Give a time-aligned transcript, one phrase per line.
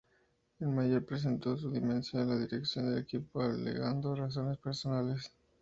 [0.59, 5.31] En mayo presentó su dimisión a la dirección del equipo alegando razones personales.